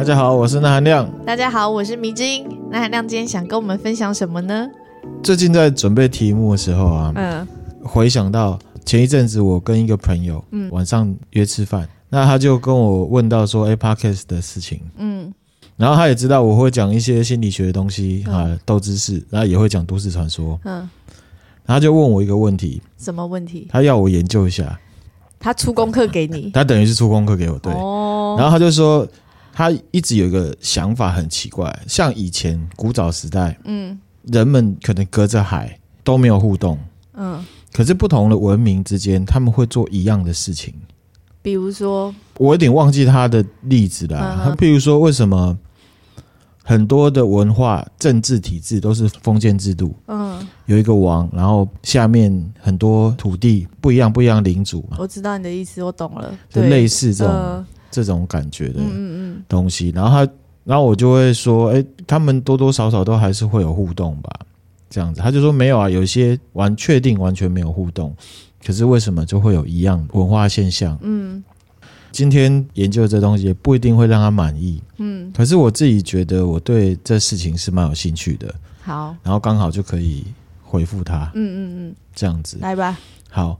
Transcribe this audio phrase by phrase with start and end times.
[0.00, 1.06] 大家好，我是那含亮。
[1.26, 2.48] 大家好，我是迷之音。
[2.70, 4.66] 钠含量今天想跟我们分享什么呢？
[5.22, 7.46] 最近在准备题目的时候啊，嗯，
[7.84, 15.30] 回想到前一阵子我跟一个朋友，嗯，晚上约吃饭，那他就跟我问到说，哎，Podcast 的事情，嗯，
[15.76, 20.88] 然后他也知道我会讲一些心理学的东西啊，斗知识，然后也会讲都市传说，嗯，然
[21.68, 23.68] 后他就问我一个问题，什么问题？
[23.70, 24.80] 他要我研究一下，
[25.38, 29.06] 他出功课给你，他等于是出功课给我，对，哦，然后他就说。
[29.52, 36.78] 他一直有一个想法很奇怪，像以前古早时代，嗯，人们可能隔着海都没有互动，
[37.14, 40.72] 嗯，可是不同的文明之间，他们会做一样的事情。
[41.42, 44.42] 比如说，我有点忘记他的例子了。
[44.44, 45.58] 他譬如说，为什么
[46.62, 49.94] 很多的文化、政治体制都是封建制度？
[50.06, 54.86] 嗯，有一个王，然后下面很多土地不一样，不一样领主。
[54.98, 57.34] 我知道你的意思，我懂了，就类似这种。
[57.34, 58.80] 呃这种感觉的
[59.48, 60.32] 东西，然后他，
[60.64, 64.30] 然后我就会说，哎，他们多多少少都还是会有互动吧，
[64.88, 65.20] 这样子。
[65.20, 68.14] 他就说没有啊，有些完确定完全没有互动，
[68.64, 70.96] 可是为什么就会有一样文化现象？
[71.02, 71.42] 嗯，
[72.12, 78.54] 今天研究这东西也不一定会让他满意，嗯，可是我自己觉得我对这事情是蛮有兴趣的。
[78.82, 80.24] 好，然后刚好就可以
[80.62, 82.98] 回复他，嗯嗯嗯，这样子来吧。
[83.28, 83.58] 好，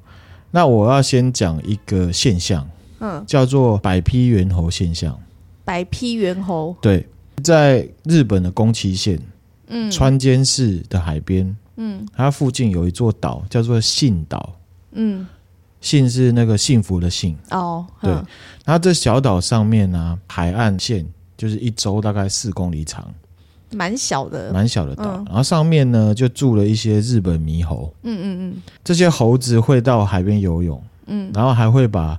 [0.51, 2.69] 那我要先讲一个现象。
[3.01, 5.19] 嗯，叫做百匹猿猴现象。
[5.65, 7.07] 百匹猿猴，对，
[7.43, 9.21] 在日本的宫崎县，
[9.69, 14.55] 嗯，川间市的海边，嗯，它附近有一座岛，叫做信岛，
[14.93, 15.27] 嗯，
[15.81, 18.11] 幸是那个幸福的幸，哦，对，
[18.65, 21.07] 然后这小岛上面呢、啊，海岸线
[21.37, 23.07] 就是一周大概四公里长，
[23.71, 32.19] 蛮小的，蛮小的岛，然后上面呢就住了一些日本猕猴，嗯嗯嗯，这些猴子会到海边游泳，嗯，然后还会把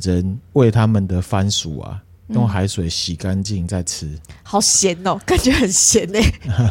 [0.00, 6.20] 人喂他们的番薯啊，用海水洗干净再吃，嗯、好咸哦， 感觉很咸哎。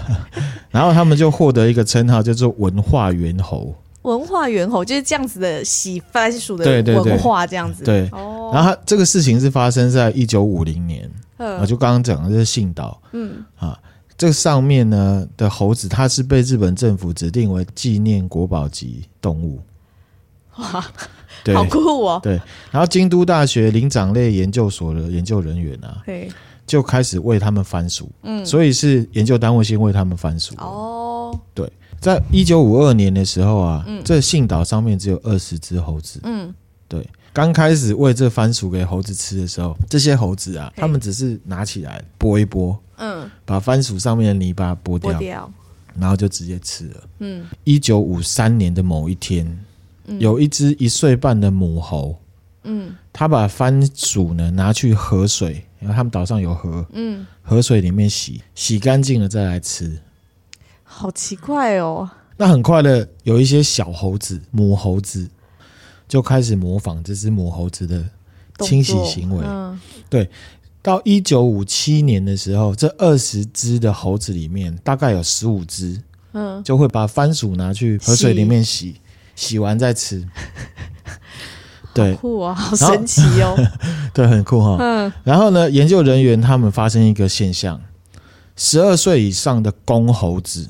[0.71, 3.75] 然后他们就获得一个称号，叫做文化猿猴。
[4.03, 7.83] 文化猿猴就是这样子的洗番薯的文化，这样子。
[7.83, 8.09] 对。
[8.53, 13.77] 然后他这个事情是发生在一九五零年，啊，就刚刚讲的这是信岛，嗯啊，
[14.17, 19.61] 这个上面呢的猴子，它是被日本政府指定为纪念国宝级动物。
[20.55, 20.85] 哇。
[21.43, 22.19] 对，好酷哦！
[22.21, 22.39] 对，
[22.71, 26.29] 然后京都大学灵长类研究所的研究人员啊，对，
[26.67, 31.39] 就开始喂他们番薯，嗯，所以是研究单位先喂他们番薯哦。
[31.53, 36.53] 对，在一九五二年的时候啊，嗯，这信岛上面只有二十只猴子，嗯，
[36.87, 45.51] 对，刚开始喂这番薯给猴子吃的时候，这些猴子啊，他们只是拿起来拨一拨，嗯，把番薯上面的泥巴拨掉，掉，
[45.97, 49.57] 然后就直接吃了，嗯，一九五三年的某一天。
[50.17, 52.19] 有一只一岁半的母猴，
[52.63, 59.99] 嗯，它把番薯呢拿去河水，因为他们岛上有河，嗯，河水里面洗，洗干净了再来吃，
[60.83, 62.09] 好奇怪哦。
[62.37, 65.29] 那很快的，有一些小猴子，母猴子
[66.07, 68.03] 就开始模仿这只母猴子的
[68.59, 70.29] 清洗行为，嗯，对。
[70.81, 78.95] 到一九五七年的时候，这二十只的猴子里面，大概有十五只，嗯，就会把番薯拿去河水里面洗。
[79.39, 80.21] 洗完再吃，
[81.95, 83.55] 对，酷啊，好神奇哦，
[84.13, 84.75] 对，很酷哈。
[84.81, 87.79] 嗯，然后呢，研究人员他们发现一个现象：
[88.57, 90.67] 十二岁以上的公猴子，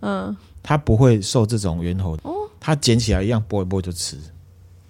[0.00, 4.16] 嗯，它不会受这种猿猴，哦，它捡起来一样剥一剥就吃。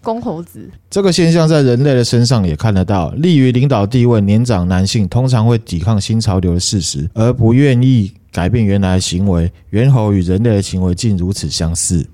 [0.02, 9.50] 公猴子这个现象在人类的身上也看得到，立于领导地位年长男性通常会抵抗新潮流的事实，而不愿意改变原来的行为。
[9.70, 12.06] 猿猴与人类的行为竟如此相似。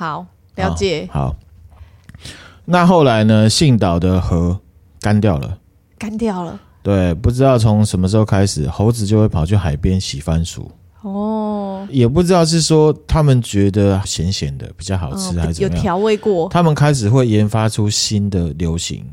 [0.00, 0.24] 好，
[0.54, 1.06] 了解。
[1.12, 1.36] 好，好，
[2.64, 3.50] 那后来呢？
[3.50, 4.58] 信岛的河
[4.98, 5.58] 干掉了，
[5.98, 6.58] 干掉了。
[6.82, 10.72] 对，不知道从什么时候开始，猴子就会跑去海边洗番薯。
[11.02, 15.62] 哦，也不知道是说他们觉得咸咸的比较好吃，还是？
[15.62, 16.48] 有调味过。
[16.48, 19.04] 他们开始会研发出新的流行，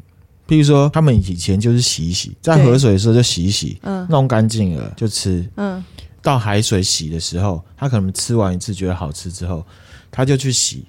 [0.47, 5.45] 譬如说，他们以前就是洗一洗，在河水的时候就洗一洗，嗯，弄干净了就吃。
[5.57, 5.83] 嗯，
[6.27, 9.65] 到海水洗的时候，他可能吃完一次觉得好吃之后。
[10.11, 10.85] 他就去洗，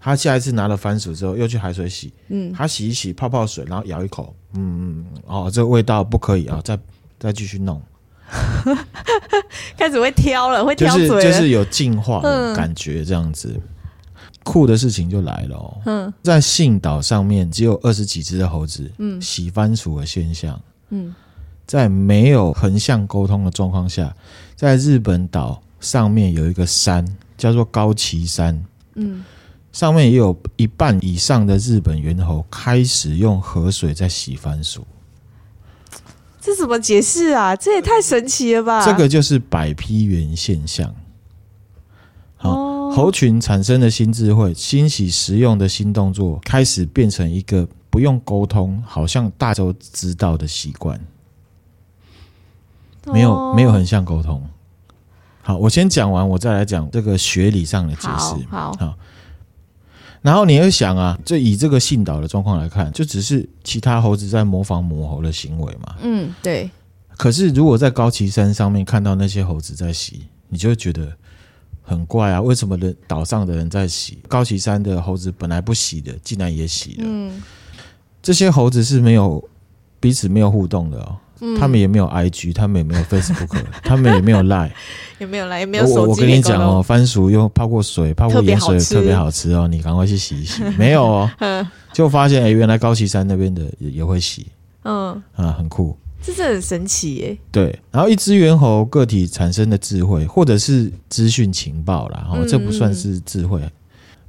[0.00, 6.78] 他下一次拿了番薯之后又去海水洗，嗯，他洗一洗泡泡水，然后咬一口，嗯嗯，哦，这个味道不可以啊，再
[7.18, 7.80] 再继续弄，
[9.78, 13.62] 开始会挑了，会挑嘴了，就是就是有进化的感觉，这样子，嗯，
[14.42, 21.14] 酷的事情就来了哦，嗯，在信岛上面只有二十几只的猴子，嗯，洗番薯的现象，嗯，
[21.66, 24.12] 在没有横向沟通的状况下，
[24.62, 27.04] 在日本岛上面有一个山。
[27.38, 28.64] 叫做高崎山，
[28.94, 29.24] 嗯，
[29.72, 34.86] 上面也有一半以上的日本猿猴开始用河水在洗番薯，
[36.40, 37.56] 这怎么解释啊？
[37.56, 38.84] 这也太神奇了吧！
[38.84, 40.94] 这个就是百批猿现象。
[42.36, 51.00] 好，哦、猴群产生的新智慧、欣喜实用的新动作，开始变成一个不用沟通，好像大家都知道的习惯。
[53.06, 54.48] 没有，没有很像沟通。
[55.42, 58.46] 好，我先讲完，我再来讲这个学理上的解释。
[58.48, 58.96] 好，好。
[60.22, 65.96] 然后你会想啊，就以这个信导的状况来看，就只是其他猴子在模仿母猴的行为嘛。
[66.00, 66.70] 嗯，对。
[67.16, 71.12] 可是如果在高崎山上面看到那些猴子在洗，你就会觉得
[71.82, 77.04] 很怪啊，为什么人岛上的人在洗，高崎山的猴子本来不洗的，竟然也洗了？
[77.04, 77.42] 嗯，
[78.22, 79.42] 这些猴子是没有
[79.98, 81.16] 彼此没有互动的哦。
[81.58, 83.48] 他们也没有 IG，他们也没有 Facebook，
[83.82, 84.70] 他们也没有 Line，
[85.18, 86.10] 也没有 Line，也没有手机。
[86.12, 90.62] 我跟你讲哦，番薯又泡过水，泡过盐水，特别好吃哦，你赶快去洗一洗。
[90.78, 91.30] 没有哦，
[91.92, 94.46] 就发现哎，原来高崎山那边的也也会洗，
[94.84, 97.36] 嗯啊，很酷，这是很神奇耶。
[97.50, 103.60] 对，然后一只猿猴个体产生的智慧，或者是资讯情报啦，哦，这不算是智慧，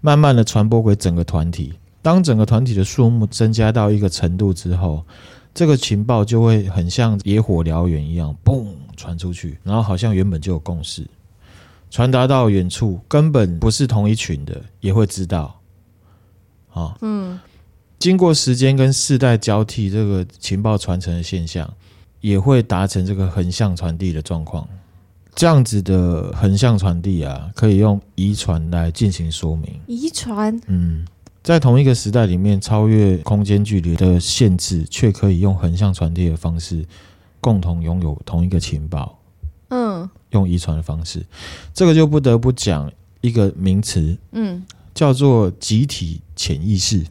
[0.02, 1.74] 慢慢的传播给整个团体。
[2.02, 5.04] 当整个团体的数目增加到一个程度之后。
[5.54, 8.66] 这个情报就会很像野火燎原一样，嘣
[8.98, 11.06] 传出去，然后好像原本就有共识，
[11.92, 15.60] 传达到远处，根本不是同一群的也会知道。
[16.74, 17.40] 啊，嗯，
[18.00, 21.72] 经过时间跟世代交替，这个情报传承的现象
[22.20, 24.68] 也会达成这个横向传递的状况。
[25.36, 29.80] 这样子的横向传递啊，可以用遗传来进行说明。
[29.86, 31.06] 遗传，嗯。
[31.44, 36.86] 在同一个时代里面，超越空间距离的限制，却可以用横向传递的方式，
[37.42, 39.20] 共同拥有同一个情报。
[39.68, 41.26] 嗯，用遗传的方式，
[41.74, 44.64] 这个就不得不讲一个名词，嗯，
[44.94, 47.06] 叫做集体潜意识。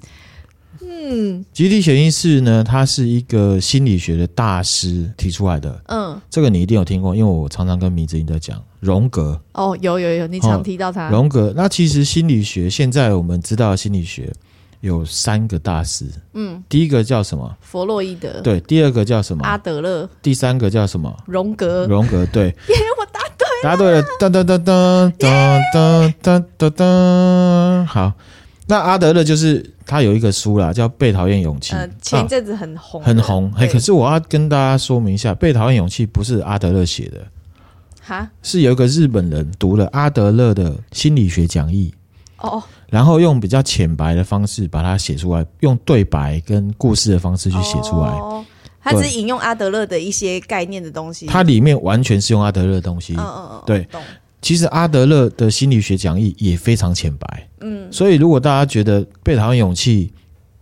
[0.85, 5.81] 嗯，集体潜意识呢，它是一个心理学的大师提出来的。
[5.87, 9.41] 嗯，这个你一定有听过，因为我常常跟米子英在讲荣格。
[9.53, 11.09] 哦，有有有，你常提到他。
[11.11, 14.33] 荣格，那其实心理学现在我们知道的心理学
[14.81, 16.07] 有三个大师。
[16.35, 17.57] 嗯，第一个叫什么？
[17.61, 18.41] 弗洛伊德。
[18.41, 19.45] 对，第二个叫什么？
[19.45, 20.09] 阿德勒。
[20.21, 21.15] 第三个叫什么？
[21.27, 21.87] 荣格。
[21.87, 22.47] 荣格，对。
[22.69, 23.63] 耶，我答对了。
[23.63, 27.85] 答对了，噔噔噔噔噔噔噔噔。
[27.85, 28.13] 好。
[28.67, 31.75] 那阿德勒就是他有一个书啦，叫《被讨厌勇气》。
[31.77, 33.53] 呃，前一阵子很红，很红。
[33.53, 37.27] 嘿，可是我要跟大家说明一下，《被讨厌勇气》不是阿德勒写的，
[38.01, 41.93] 哈，是有一个日本人读了阿德勒的心理学讲义，
[42.39, 48.07] 哦，然后用比较浅白的方式把它写出来，用对白跟故事的方式去写出来。
[48.07, 48.45] 哦，
[48.81, 53.15] 他只是引用阿德勒的一些概念的东西，它里面完全是用阿德勒的东西。
[53.15, 53.89] 嗯嗯嗯，对。
[54.43, 60.13] 其实阿德勒的心理学讲义也非常浅白，嗯，所以如果大家觉得《被讨厌勇气》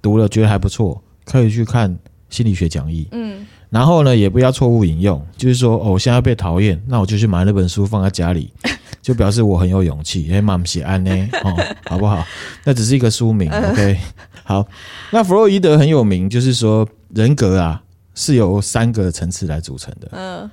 [0.03, 1.99] 读了觉得还不错，可以去看
[2.29, 8.53] 心理学讲义，嗯，然后呢，也不要错误引用，就是说哦，我现在被讨厌，那我就去买那本书放在家里，
[9.01, 11.57] 就表示我很有勇气，哎，妈写安呢，哦，
[11.89, 12.23] 好不好？
[12.65, 13.99] 那只是一个书名，OK，
[14.45, 14.69] 好。
[15.11, 17.83] 那弗洛伊德很有名，就是说人格啊
[18.15, 20.51] 是由三个层次来组成的，嗯。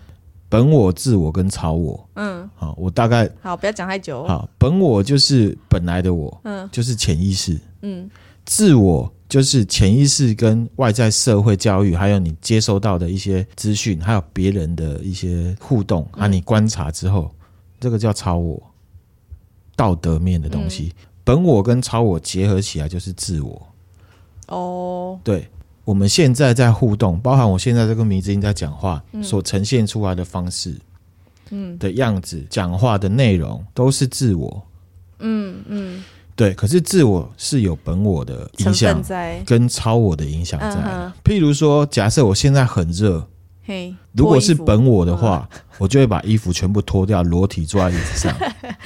[0.49, 4.25] 本我、自我跟超我，嗯，好，我大概好，不要讲太久。
[4.25, 8.09] 好，本我就是本来的我，嗯，就是潜意识，嗯，
[8.45, 17.29] 自我就是潜意识跟外在社会教育，还有你接收到的一些资讯，还有别人的一些互动啊，你观察之后，
[17.79, 18.61] 这个叫超我，
[19.75, 20.93] 道德面的东西。
[21.25, 23.67] 本我跟超我结合起来就是自我。
[24.47, 25.49] 哦，对。
[25.87, 30.75] 我们现在在互动，包含我现在这个迷之音在讲话所呈现出来的方式，
[31.49, 34.61] 嗯，的样子，讲话的内容都是自我，
[35.19, 36.03] 嗯嗯，
[36.35, 36.53] 对。
[36.53, 39.01] 可是自我是有本我的影响，
[39.45, 40.75] 跟超我的影响在。
[41.23, 43.25] 譬如说，假设我现在很热，
[43.65, 48.35] 嘿，如果是本我的话，我就会把衣服全部脱掉，裸体坐在椅子上。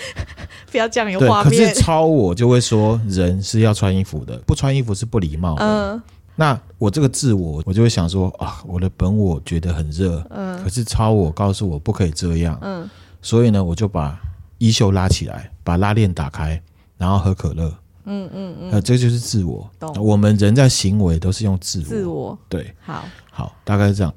[0.72, 1.50] 不要这样有画面。
[1.50, 6.00] 可是超我就会说，人是要穿衣服的，不穿衣服是不礼貌的。
[6.42, 12.90] 那我这个自我，我就会想说啊，我的本我觉得很热，嗯，可是超我告诉我不可以这样，嗯，
[13.22, 14.20] 所以呢，我就把
[14.58, 16.60] 衣袖拉起来，把拉链打开，
[16.98, 17.72] 然后喝可乐，
[18.06, 19.70] 嗯嗯嗯，呃，这就是自我。
[19.80, 19.96] 懂。
[20.00, 24.12] 我们人在行为都是用自我，自我，对，好，好，大概是这样。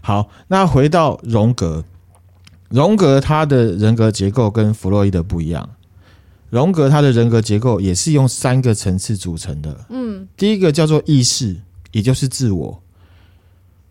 [0.00, 1.84] 好，那回到荣格，
[2.68, 5.70] 荣格他的人格结构跟弗洛伊德不一样。
[6.54, 9.86] 荣格他的人格结构也是用三个层次组成的。
[9.88, 11.56] 嗯，第一个叫做意识，
[11.90, 12.80] 也就是自我。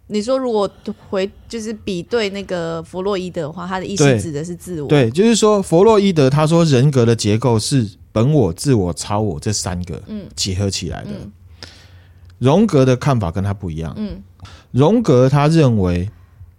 [0.07, 0.69] 你说如果
[1.09, 4.87] 回就是比对那个弗洛伊德的话，他的意识指的是自我。
[4.87, 11.09] 对，就是说弗洛伊德他说人格的结构是本我、自我、超我这三个嗯结合起来的。
[12.39, 13.93] 荣格的看法跟他不一样。
[13.97, 14.23] 嗯，
[14.71, 16.09] 荣格他认为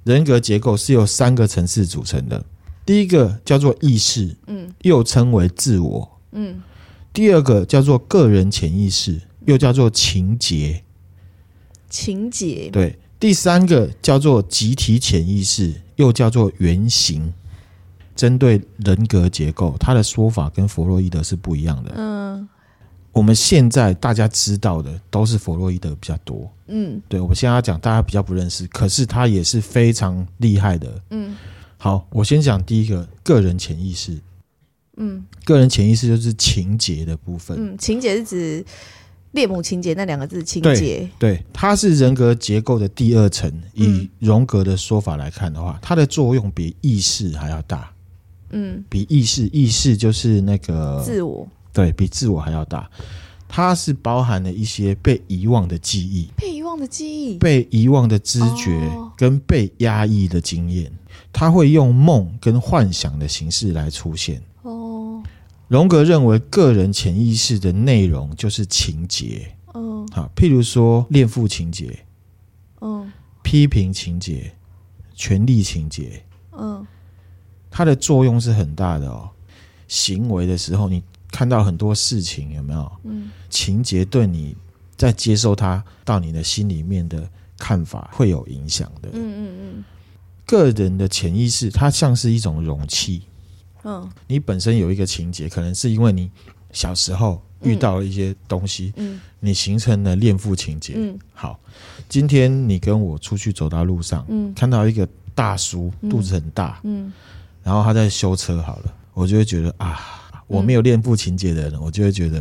[0.02, 2.44] 人格结构是由三个层次组成的。
[2.84, 6.62] 第一个叫做意识，嗯，又称为自我，嗯。
[7.12, 10.82] 第二个叫做个人潜意识，又叫做情节。
[11.88, 12.68] 情节。
[12.72, 12.98] 对。
[13.20, 17.32] 第三个叫做集体潜意识，又叫做原型。
[18.14, 21.92] 针对人格结构，他的说法跟弗洛伊德是不一样的。
[21.96, 22.48] 嗯。
[23.12, 26.50] 我们现在大家知道的都是弗洛伊德比较多。
[26.66, 27.00] 嗯。
[27.08, 31.00] 对，我们现在要讲大家比较不认识，可是他也是非常厉害的。
[31.10, 31.34] 嗯。
[31.84, 34.18] 好，我先讲第一个个人潜意识。
[34.96, 37.54] 嗯，个人潜意识就是情节的部分。
[37.60, 38.64] 嗯，情节是指
[39.32, 41.06] 恋母情节那两个字，情节。
[41.18, 43.52] 对，对，它是人格结构的第二层。
[43.74, 47.92] 以荣格的说法来看的话，它的作用比意识还要大。
[48.48, 52.90] 嗯，比意识，意识就是那个自我，对，比自我还要大。
[53.46, 60.90] 它是包含了一些被遗忘的记忆，被遗忘的记忆，被遗忘的知觉跟被压抑的经验。
[61.32, 64.42] 他会用梦跟幻想的形式来出现。
[64.62, 65.22] 哦，
[65.68, 69.54] 荣格认为个人潜意识的内容就是情节。
[69.74, 71.98] 嗯，好，譬如说恋父情节，
[72.80, 74.52] 嗯，批评情节，
[75.14, 76.86] 权力情节，嗯，
[77.70, 79.28] 它的作用是很大的哦。
[79.88, 82.92] 行为的时候，你看到很多事情有没有？
[83.02, 84.56] 嗯，情节对你
[84.96, 87.28] 在接受它到你的心里面的
[87.58, 89.08] 看法会有影响的。
[89.12, 89.84] 嗯嗯嗯。
[90.46, 93.22] 个人的潜意识，它像是一种容器。
[93.84, 96.30] 嗯，你本身有一个情节，可能是因为你
[96.72, 100.94] 小时候遇到了一些东西，嗯，你形成了恋父情节。
[100.96, 101.60] 嗯，好，
[102.08, 107.12] 今天你跟我出去走到路上，嗯，看到一个大叔肚子很大，嗯，
[107.62, 112.40] 然后他在修车，好了，我就会觉得啊，我没有恋父情节的人，我就会觉得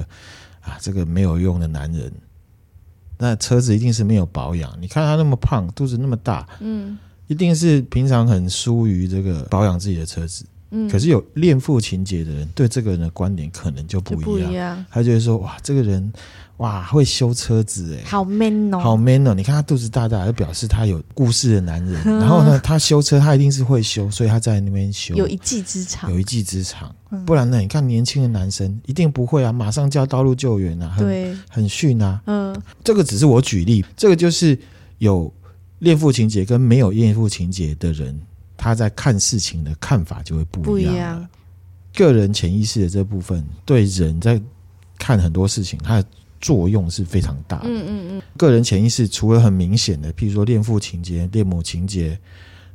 [0.61, 2.09] 啊，这个没有用的男人，
[3.17, 4.73] 那车子一定是没有保养。
[4.79, 6.97] 你看他那么胖，肚子那么大，嗯。
[7.27, 16.11] 一定是平常很疏于这个保养自己的车子，嗯，可是有恋父情结的人对这个人的观点可能就不一样，不一样，他就会说哇，这个人
[16.57, 22.03] 哇会修车子哎，好 man 哦，好 man 哦，你看他肚子大大，就表示他有故事的男人。
[22.19, 26.93] 然后呢，他修车他一定是会修，所以他在那边修，有一技之长，有一技之长。
[27.25, 34.57] 不然呢，你看年轻的男生一定不会啊，马上叫道路救援啊，对，很逊啊，嗯，这个只是我举例，这个就是
[34.97, 35.33] 有。
[35.83, 38.17] 恋父情结跟没有恋父情结的人，
[38.55, 40.93] 他在看事情的看法就会不一样。
[40.93, 41.29] 不一样。
[41.93, 44.41] 个人潜意识的这部分，对人在
[44.97, 46.07] 看很多事情，它的
[46.39, 47.65] 作用是非常大的。
[47.67, 48.21] 嗯嗯嗯。
[48.37, 52.17] 个人潜意识除了很明显的，譬如说恋父情结、恋母情结、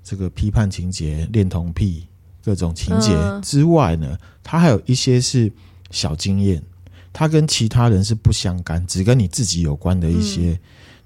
[0.04, 2.06] 这个批判情节、恋童癖
[2.44, 5.50] 各种情节之外呢，它还有一些是
[5.90, 6.62] 小经验，
[7.10, 10.50] 它跟其他人是不相干，只跟你自己有关的一些。
[10.50, 10.58] 嗯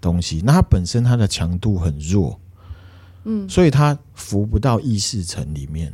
[0.02, 2.38] 东西，那它本身它的强度很弱，
[3.25, 5.90] 嗯，所以它浮不到意识层里面，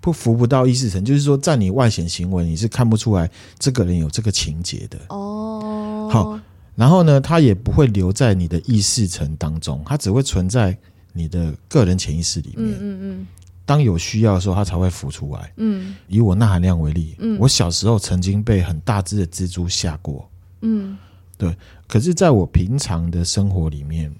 [0.00, 6.08] 不浮不到意识层，就是说在你外显行为你是看不出来这个人有这个情节的哦。
[6.12, 6.38] 好，
[6.76, 10.76] 然后呢，它也不会留在你的意识层当中，它只会存在
[11.12, 12.68] 你的个人潜意识里面。
[12.72, 13.26] 嗯嗯嗯。
[13.64, 15.52] 当有需要的时候，它才会浮出来。
[15.56, 15.96] 嗯。
[16.06, 20.30] 以我钠含量为例，嗯，我小时候曾经被很大只的蜘蛛吓过。
[20.60, 20.96] 嗯。
[21.38, 21.54] 对，
[21.86, 24.14] 可是，在我平常的生活里面，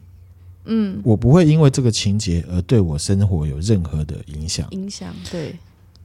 [0.66, 4.66] 嗯，我不会因为这个情节而对我生活有任何的影响。
[4.70, 5.56] 影响，对。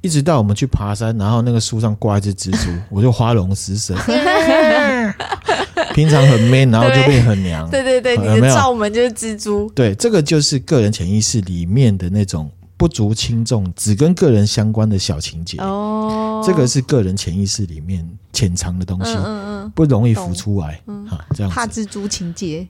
[0.02, 3.96] 一直到我们去爬山，然后那个树上挂一只蜘蛛， 我就花容失色。
[5.94, 7.68] 平常很 man，然后就变很娘。
[7.70, 9.70] 对对对，你的罩门就是蜘蛛。
[9.76, 12.50] 对，这个就是个人潜意识里面的那种。
[12.78, 22.68] 不足轻重，只跟个人相关的小情节哦，这个是个人潜意识里面潜藏的东西，嗯嗯嗯，不容易浮出来，嗯，这样怕蜘蛛情节，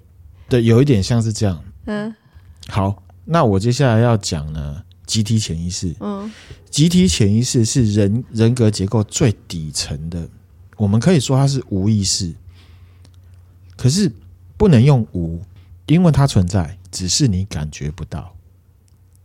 [0.50, 2.14] 对，有一点像是这样，嗯，
[2.68, 6.32] 好，那我接下来要讲呢，集体潜意识，嗯，
[6.70, 10.28] 集体潜意识是人人格结构最底层的，
[10.78, 12.34] 我们可以说它是无意识，
[13.76, 14.12] 可是
[14.58, 15.42] 不能用无，
[15.88, 18.36] 因为它存在，只是你感觉不到。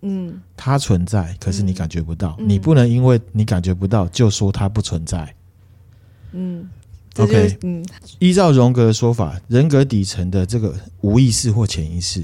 [0.08, 2.36] 嗯，它存在，可是你感觉不到。
[2.38, 5.34] 嗯、你不能因为你感觉不到就说它不存在。
[6.30, 6.68] 嗯
[7.16, 7.84] ，OK，嗯，
[8.20, 12.22] 依照荣格的说法，人格底层的这个无意识或潜意识，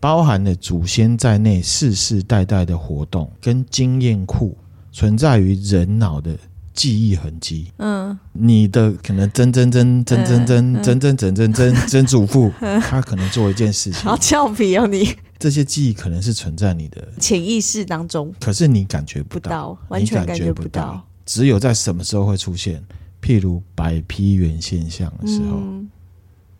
[0.00, 4.56] 包含了祖先在内世世代代的活动跟经验库，
[4.90, 6.36] 存在于人脑的
[6.72, 7.70] 记忆痕迹。
[7.76, 15.14] 嗯，你的可能曾曾曾曾曾曾曾曾曾曾曾曾祖父，他可能做一件事情，好俏皮哦你。
[15.40, 21.02] 这些记忆可能是存在你的潜意识当中，可是你感觉不到，完全感觉不到。
[21.24, 22.84] 只有在什么时候会出现？
[23.22, 25.56] 譬如白披原现象的时候。
[25.56, 25.90] 嗯、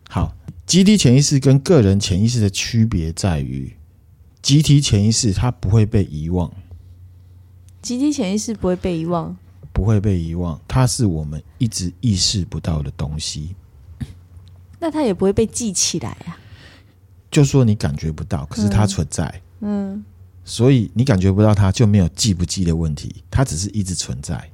[0.09, 0.35] 好，
[0.65, 3.71] 集体潜意识跟个人潜意识的区别在于，
[4.41, 6.51] 集体潜意识它不会被遗忘，
[7.83, 9.37] 集体潜意识不会被遗忘，
[9.71, 13.55] 不会被遗忘，它是我们一直意识不到的东西。
[14.79, 16.37] 那它也不会被记起来啊？
[17.31, 19.25] 就说你感觉不到，可是它存在。
[19.61, 19.93] 嗯。
[19.93, 20.05] 嗯
[20.43, 24.49] 所以你感觉不到它，就没有记不记的问题，它只是一直存在。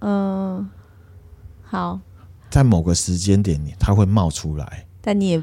[0.00, 0.68] 嗯，
[1.62, 1.98] 好，
[2.50, 5.42] 在某个时间点，它会冒出来，但你也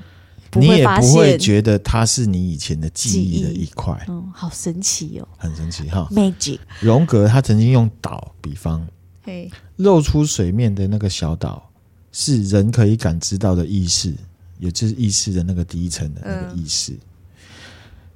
[0.53, 4.05] 你也不会觉得它是你以前的记忆的一块。
[4.07, 6.07] 嗯，好神奇哦，很神奇哈。
[6.11, 6.59] Magic。
[6.79, 8.87] 荣格他曾经用岛比方，
[9.23, 11.67] 嘿，露出水面的那个小岛
[12.11, 14.13] 是人可以感知到的意识，
[14.59, 16.99] 也就是意识的那个第一层的那个意识，嗯、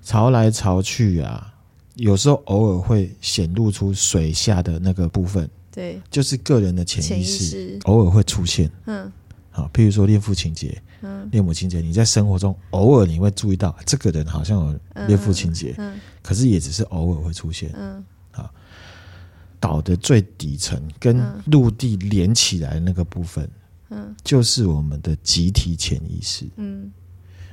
[0.03, 1.50] 潮来潮去啊。
[1.95, 8.67] 有时候偶尔会显露出水下的那个部分，对，就是个人的潜意识，偶尔会出现。
[8.88, 9.12] 嗯，
[9.51, 17.69] 好，譬如说恋父情结，嗯，恋母情结，你在生活中偶尔你会注意到这个人好像有恋父情结，嗯，可是也只是偶尔会出现。
[17.75, 18.51] 嗯，好，
[19.59, 23.47] 岛的最底层跟陆地连起来的那个部分，
[23.93, 26.45] 嗯，就是我们的集体潜意识。
[26.57, 26.91] 嗯，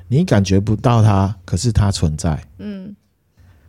[0.09, 2.43] 你感觉不到它，可是它存在。
[2.59, 2.95] 嗯。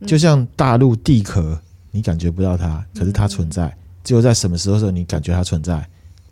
[0.07, 1.61] 就像大陆地壳，
[1.91, 3.67] 你感觉不到它，可是它存在。
[3.67, 5.87] 嗯、只有在什么时候时候，你感觉它存在？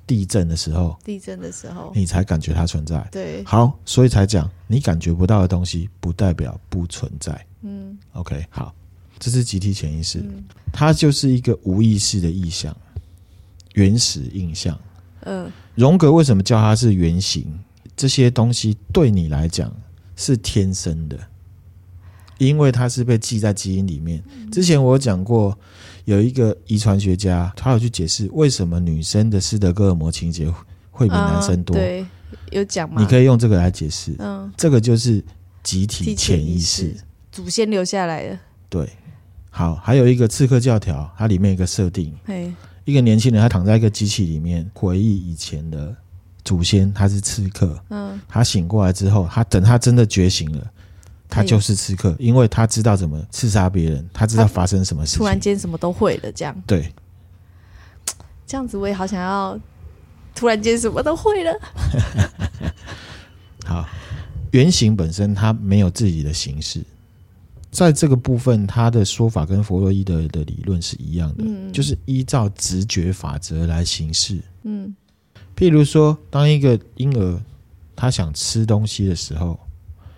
[0.07, 3.07] 地震的时候，地震的时候，你才感觉它存在。
[3.11, 7.45] 对，好，所以才讲，你感觉不到的东西，不代表不存在。
[7.61, 8.73] 嗯，OK，好，
[9.19, 10.43] 这是集体潜意识，嗯、
[10.73, 12.75] 它就是一个无意识的意象，
[13.73, 14.75] 原始印象。
[15.21, 17.59] 嗯，荣格为什么叫它是原型？
[17.95, 19.71] 这些东西对你来讲
[20.15, 21.17] 是天生的。
[22.37, 24.23] 因为它是被记在基因里面。
[24.49, 25.57] 之前我有讲过，
[26.05, 30.49] 有一个遗传学家，他有去解释为什么女生的斯德哥尔摩情节
[30.89, 31.75] 会比男生多。
[31.75, 32.05] 对，
[32.51, 33.01] 有讲吗？
[33.01, 34.15] 你可以用这个来解释。
[34.19, 35.21] 嗯，这个就是
[35.61, 36.95] 集体潜意识，
[37.29, 38.39] 祖先留下来的。
[38.69, 38.89] 对，
[39.49, 42.15] 好，还有一个刺客教条，它里面有一个设定，
[42.89, 45.95] 一个年轻人他躺在一个机器里面，回忆以前的
[46.43, 47.79] 祖先，他是刺客。
[47.89, 50.71] 嗯，他醒过来之后，他等他真的觉醒了。
[51.31, 56.63] 他就是刺客，因为他知道怎么刺杀别人，他知道发生什么事情，突然间什么都会了，这样。
[56.65, 56.91] 对，
[58.47, 59.55] 这样子我也好想要，
[60.33, 61.53] 突然间什么都会了。
[63.63, 63.85] 好，
[64.49, 66.83] 原型本身它没有自己的形式，
[67.71, 74.41] 在这个部分，他的说法跟弗洛伊德的理论是一样的，嗯，就是依照直觉法则来行事。
[74.63, 74.95] 嗯，
[75.55, 77.39] 譬如说，当一个婴儿
[77.95, 79.59] 他想吃东西的时候，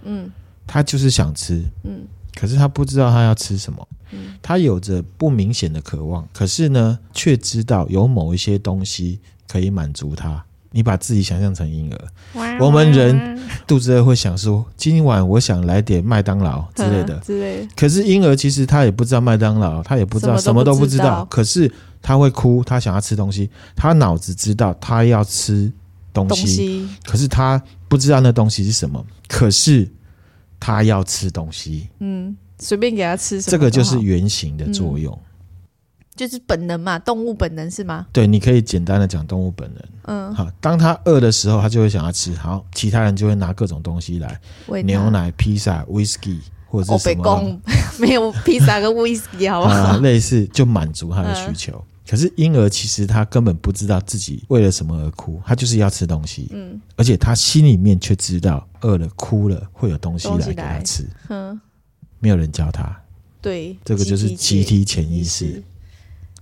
[0.04, 0.32] 嗯。
[0.68, 10.46] 他就是想吃，嗯，可是他不知道他要吃什么，嗯，他有着不明显的渴望，可是呢，却知道有某一些东西可以满足他。
[10.72, 17.68] 你把自己想象成婴儿，我们人肚子饿会想说，今晚我想来点麦当劳 之类的，之类。
[17.76, 25.72] 可是婴儿其实他也不知道麦当劳，他也不知道什么都不知道，可是他会哭，他想要吃东西，他脑子知道他要吃
[26.14, 26.90] 东西，东西。
[27.06, 29.88] 可是他不知道那东西是什么，可是。
[30.64, 35.20] 他要吃东西，嗯，随便给他吃什么，这个就是原型的作用，嗯，
[36.22, 38.06] 就是本能嘛，动物本能是吗？
[38.14, 44.40] 对，你可以简单的讲动物本能，嗯，好，当他饿的时候，他就会想要吃，好，其他人就会拿各种东西来，
[44.84, 47.60] 牛奶、披萨、威士忌或者是什么，
[47.98, 49.74] 没有披萨跟威士忌，好不好？
[49.98, 51.74] 啊，类似就满足他的需求。
[51.74, 56.50] 嗯可是婴儿其实他根本不知道自己为了什么而哭，他就是要吃东西。
[56.52, 61.08] 嗯，而且他心里面却知道饿了、哭了会有东西来给他吃。
[61.30, 61.58] 嗯，
[62.20, 62.94] 没有人教他。
[63.42, 65.64] 对，这个就是集体潜意识。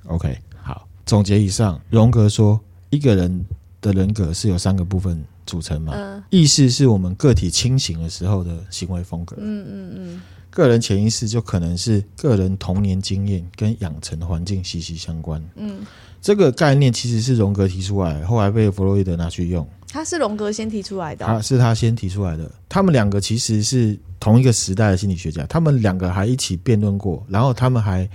[0.10, 3.46] OK，好，总结以上，荣格说一个人
[3.80, 5.94] 的人格是由三个部分组成嘛？
[5.96, 9.36] 嗯，意识是我们个体清醒的时候的行为风格。
[9.40, 10.22] 嗯嗯嗯。
[10.50, 15.40] 个人潜意识就可能是个人童年经验跟养成环境息息相关。
[15.56, 15.86] 嗯，
[16.20, 19.66] 这个概念其实是荣格提出来，后来被弗洛伊德拿去用。
[19.90, 22.52] 他是荣格先提出来的，他是他先提出来的。
[22.68, 28.10] 他们两个其实是同一个时代的心理学家，他们两个还一起辩论过，然后他们还。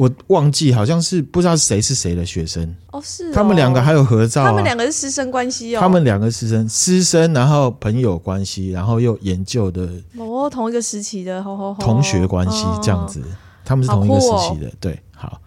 [0.00, 2.74] 我忘记好像是不知道谁是谁的学生。
[2.90, 9.86] 哦，是哦，他们两个还有合照啊，他们两个是师生关系哦，他们两个师生师生，然后朋友关系，然后又研究的
[10.16, 11.44] 哦，同一个时期的
[11.78, 13.20] 同学关系这样子，
[13.62, 15.38] 他们是同一个时期的，对，好，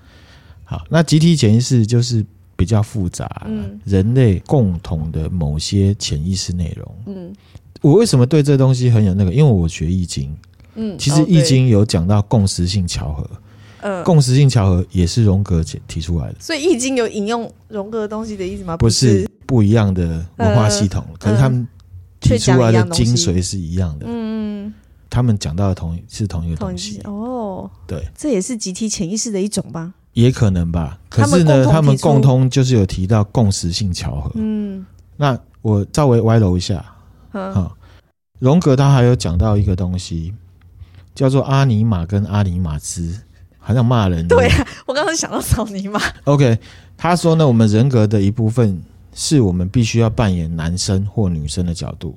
[0.64, 2.24] 好，那集体潜意识就是
[2.56, 7.34] 比较复杂，嗯，人类共同的某些潜意识内容，嗯，
[7.82, 9.34] 我为什么对这东西很有那个？
[9.34, 10.32] 因为我学易经，
[10.76, 13.28] 嗯，其实易经有讲到共识性巧合。
[13.84, 18.78] 呃，共识性巧合也是荣格提出来的，所以易经有引用荣格的东西的意思吗？
[18.78, 21.68] 不是，不一样的文化系统，呃、可是他们
[22.22, 24.06] 提出来的精髓是一样的。
[24.08, 24.74] 嗯嗯，
[25.10, 27.70] 他们讲到的同是同一个东西哦。
[27.86, 29.94] 对，这也是集体潜意识的一种吧？
[30.14, 30.98] 也可能吧。
[31.10, 34.32] 可是呢，他们共通就是有提到共识性巧合。
[34.36, 34.86] 嗯，
[35.18, 36.86] 那我稍微歪楼一下。
[37.34, 37.76] 嗯，好，
[38.40, 40.34] 荣格他还有讲到一个东西，
[41.14, 43.20] 叫做阿尼玛跟阿尼玛兹，
[43.64, 44.28] 好像骂人。
[44.28, 46.00] 对啊，我刚刚想到草泥马。
[46.26, 46.60] OK，
[46.96, 48.80] 他说呢，我们人格的一部分
[49.14, 52.16] 是我们必须要扮演男生或女生的角度。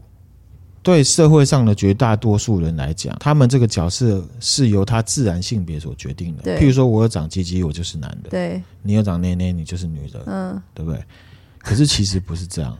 [0.82, 6.42] 对社会上的绝大多数人来讲，他们这个角色是由他自然性别所决定的。
[6.42, 10.22] 对，譬如说，我有长鸡鸡，我就是男的；对，你有长内内，你就是女的。
[10.26, 11.00] 嗯，对不对？
[11.58, 12.76] 可是其实不是这样，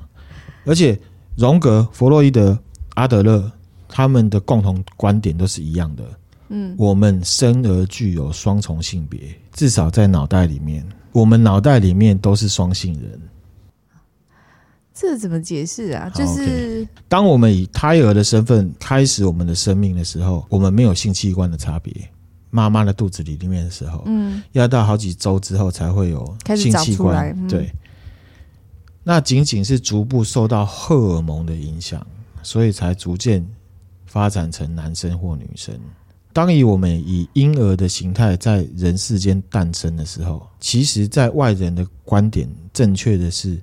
[0.65, 0.99] 而且。
[1.37, 2.59] 荣格、弗洛伊德、
[2.95, 3.53] 阿德勒，
[3.87, 6.03] 他们的共同观点都是一样的。
[6.49, 9.21] 嗯，我们生而具有双重性别，
[9.53, 13.21] 至少在脑袋里面，我们脑袋里面都是双性人。
[14.95, 16.11] 这怎么解释啊？
[16.15, 21.93] 就是、okay、当我们以胎儿的身份开始我们的生命的时候，我们没有性器官的差别。
[22.49, 27.29] 妈妈的肚子里里面的时候，嗯，要到好几周之后才会有性器官。
[27.37, 27.71] 嗯、对。
[29.05, 32.05] 那仅仅是逐步受到荷尔蒙的影响，
[32.43, 33.47] 所以才逐渐
[34.07, 35.79] 发展成男生或女生。
[36.37, 43.59] 当以我们以婴儿的形态在人世间诞生的时候，其实，在外人的观点，正确的是，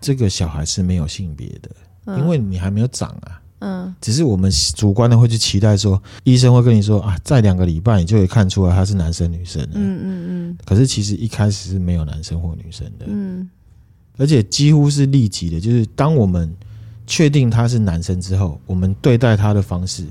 [0.00, 3.42] 这个小孩是没有性别的，因为你还没有长啊。
[3.58, 9.62] 嗯，只是我们主观的会去期待说，医生会跟你说啊，在两个礼拜你就可以看出来他是男生女生。
[9.74, 10.58] 嗯嗯嗯。
[10.64, 13.04] 可是其实一开始是没有男生或女生的。
[13.08, 13.46] 嗯。
[14.16, 16.50] 而且几乎是立即的，就是当我们
[17.06, 20.06] 确定他是男生之后，我们对待他的方式，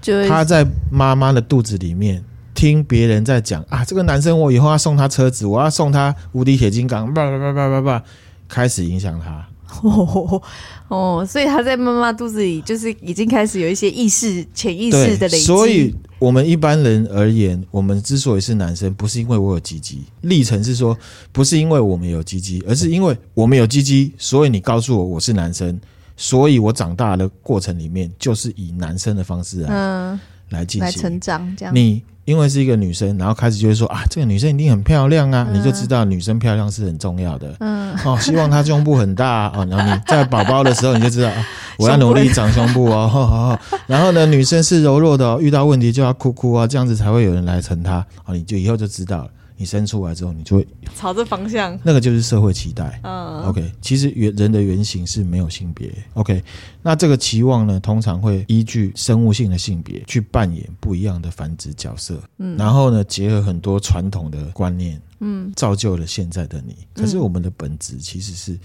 [0.00, 8.04] 就他在妈妈的肚子里面听别人在讲啊，这个男生我以后要送他车子，我要送他无敌铁金刚，叭叭叭叭叭叭，
[8.48, 9.46] 开始影响他。
[9.82, 10.42] 哦
[10.88, 15.44] 哦，所以他在妈妈肚子里就是已经开始有一些意识、潜意识的累积。
[15.44, 20.02] 所以，我们一般人而言，我们之所以是男生，不是因为我有鸡鸡。
[20.22, 20.98] 历程是说，
[21.30, 25.80] 不是因为我们有鸡鸡，而是因为我们有鸡鸡，所以你告诉我我是男生，
[26.20, 31.56] 所以我长大的过程里面就是以男生的方式来、嗯、来进行来成长。
[31.56, 32.02] 这样你。
[32.26, 37.52] 因为是一个女生，然后开始就会说啊，这个女生一定很漂亮啊，嗯、你就知道女生漂亮是很重要的。
[37.58, 43.58] 嗯，哦，希望她胸部很大哦，然后你在宝宝的时候你就知道，啊、 我要努力长胸部 哦。
[43.88, 48.06] 然后呢，女生是柔弱的、哦，遇到问题就要哭哭啊，这样子才会有人来疼她。
[48.24, 49.30] 哦，你就以后就知道了。
[49.60, 52.98] 你生出来之后，你就会朝着方向，那个就是社会期待。
[53.04, 55.92] 嗯，OK，其实原人的原型是没有性别。
[56.14, 56.42] OK，
[56.80, 62.18] 那这个期望呢，通常会依据生物性的性别去扮演不一样的繁殖角色。
[62.38, 66.74] 嗯，然后呢，结合很多传统的观念，嗯，造就了现在的你。
[66.94, 68.58] 可是我们的本质其实是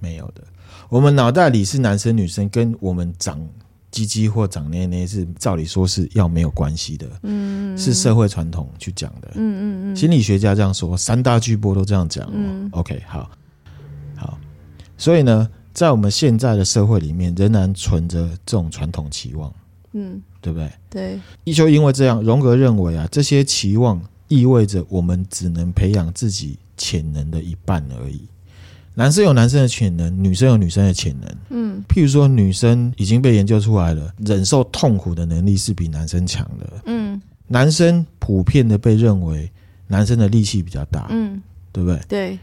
[0.00, 0.42] 没有的。
[0.88, 3.38] 我们脑袋里是男生女生，跟我们长。
[3.90, 13.30] 鸡鸡或长捏捏是照理说是要没有关系的，嗯，是社会传统去讲的，嗯嗯嗯，心理学家这样说，三大巨波都这样讲，嗯，OK，好，
[14.14, 14.38] 好，
[14.96, 19.52] 所以呢，在我们现在的社会里面，仍然存着这种传统期望，
[19.92, 20.70] 嗯，对不对？
[21.44, 28.20] 对，就因为这样，荣格认为啊，这些期望意味着我们只能培养自己潜能的一半而已。
[28.98, 31.36] 男生有男生的潜能，女生有女生的潜能。
[31.50, 36.82] 嗯，譬如说，女生已经被研究出来了，忍受痛苦的能力是比男生强的。
[36.86, 39.48] 嗯，男生普遍的被认为
[39.86, 41.06] 男生的力气比较大。
[41.10, 42.00] 嗯，对不对？
[42.08, 42.38] 对。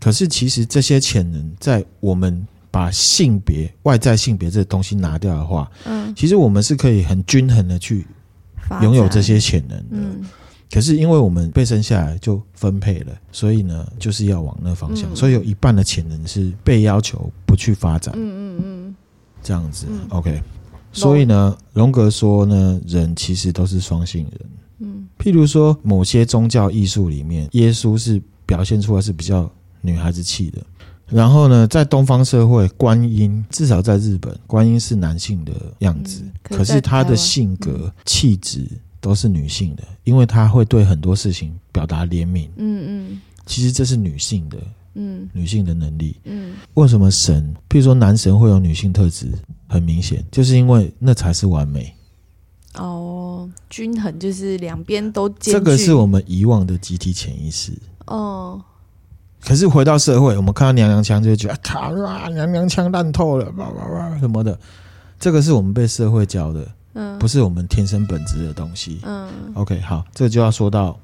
[0.00, 8.04] 可是其实这些潜能，在我们把性别、外在性别这个东西拿掉的话，嗯，其实我们是可以很均衡的去
[8.82, 9.84] 拥有这些潜能的。
[9.92, 10.24] 嗯。
[10.72, 18.14] 可是因为我们被生下来就分配了，所以呢，就是要往那方向，嗯、所以有一半的潜能是被要求不去发展。
[18.16, 18.96] 嗯嗯嗯，
[19.42, 20.40] 这样子、嗯、，OK。
[20.92, 24.50] 所以呢，荣格说呢，人其实都是双性人。
[24.78, 30.60] 嗯，譬如说某些宗教艺术里面，耶稣是表现出来是比较女孩子气的。
[31.06, 38.68] 然后呢，在东方社会，观音至少在日本，观音是男性的样子，嗯、可，可是他的性格气质。
[39.00, 42.48] 都是女性的，因为她会对很多事情表达怜悯。
[42.56, 44.58] 嗯嗯，其实这是女性的，
[44.94, 46.20] 嗯，女性的能力。
[46.24, 49.32] 嗯，为什么神，譬如说男神会有女性特质，
[49.68, 51.94] 很明显，就是因为那才是完美。
[52.74, 55.52] 哦，均衡就是两边都兼。
[55.52, 57.72] 这个是我们遗忘的集体潜意识。
[58.06, 58.62] 哦，
[59.42, 64.56] 可是回到社会，我们看到娘娘腔就会觉得，卡啦，娘娘腔烂透了，哇哇哇什么的。
[65.18, 66.66] 这个是我们被社会教的。
[66.94, 69.00] 嗯，不是我们天生本质的东西。
[69.04, 70.98] 嗯，OK，好，这就要说到，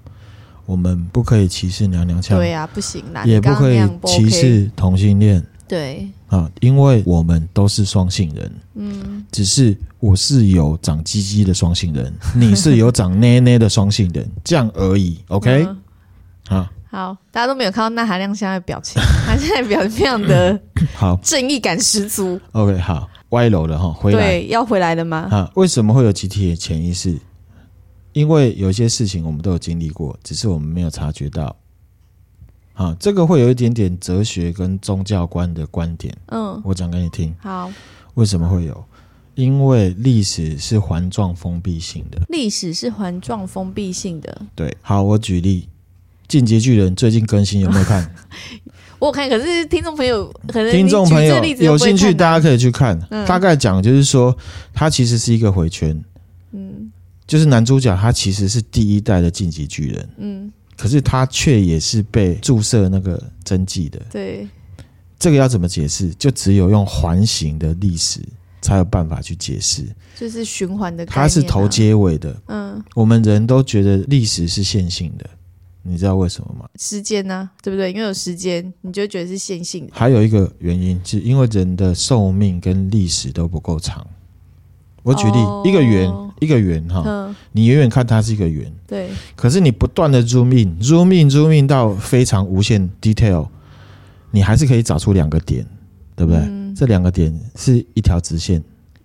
[0.65, 2.37] 我们不可以歧视娘娘腔。
[2.39, 5.45] 对呀、啊，不行啦，也不可以歧视同性恋。
[5.69, 15.19] 对啊，因为我们都是双性人，嗯，只是我是有长鸡鸡的双性人， 你是有长奶奶的双性人，这样而已。
[15.27, 15.77] OK，啊、
[16.51, 20.57] 嗯，好，大家都没有看到那含量现在的表情， 他现在表情非常的
[20.95, 22.41] 好，正义感十足。
[22.53, 25.29] OK，好，歪楼了哈，回来对，要回来的吗？
[25.31, 27.19] 啊，为什么会有集体的潜意识？
[28.13, 31.55] 因为有些事情我们都有经历过，只是我们没有察觉到。
[32.75, 36.17] 啊，这个会有一点点哲学跟宗教观的观点。
[36.27, 37.35] 嗯，我讲给你听。
[37.41, 37.73] 好，
[38.15, 38.85] 为什么会有？
[39.35, 42.21] 因为历史是环状封闭性的。
[42.29, 44.43] 历史是环状封闭性的。
[44.55, 45.63] 对，好，我举例，
[46.27, 48.15] 《进击巨人》最近更新有没有看？
[48.99, 52.99] 我有看，可是听众朋友可能听众朋友有兴趣，大家可以去看。
[53.11, 54.37] 嗯，大概讲就是说，
[54.73, 56.03] 他其实是一个回圈。
[56.53, 56.91] 嗯，
[57.27, 60.09] 就是男主角他其实是第一代的晋级巨人。
[60.19, 60.53] 嗯。
[60.79, 63.99] 可是他却也是被注射那个针剂的。
[64.11, 64.47] 对，
[65.19, 66.11] 这个要怎么解释？
[66.17, 68.21] 就只有用环形的历史
[68.61, 69.85] 才有办法去解释。
[70.15, 72.37] 就是循环的、啊，它是头接尾的。
[72.49, 75.31] 嗯，我们人都觉得历史是线性的，
[75.87, 76.69] 你知道为什么吗？
[76.79, 77.51] 时间呢、啊？
[77.63, 77.93] 对不对？
[77.93, 79.93] 因为有时间，你就觉得是线性的。
[79.95, 84.07] 还有一个原因，是因为人的寿命跟历史都不够长。
[85.03, 89.09] 我举例，哦、一个圆，一个圆哈，嗯、你远远看它是一个圆，对。
[89.37, 93.49] 可是你不断的 zoom in，zoom in，zoom in 到非常无限 detail，
[94.33, 95.65] 你还是可以找出两个点，
[96.17, 96.41] 对不对？
[96.41, 98.61] 嗯、这两个点是一条直线，